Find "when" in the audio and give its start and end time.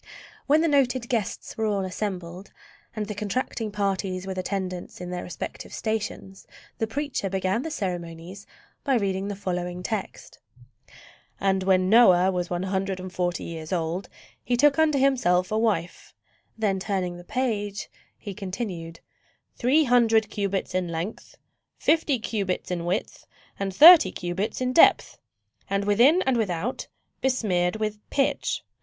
0.47-0.61, 11.61-11.87